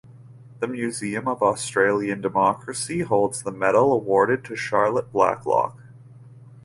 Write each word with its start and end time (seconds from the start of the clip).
The 0.61 0.67
Museum 0.67 1.27
of 1.27 1.43
Australian 1.43 2.21
Democracy 2.21 3.01
holds 3.01 3.43
the 3.43 3.51
medal 3.51 3.93
awarded 3.93 4.43
to 4.45 4.55
Charlotte 4.55 5.11
Blacklock. 5.13 5.77